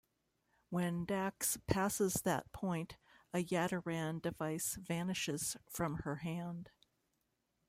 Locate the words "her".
5.97-6.15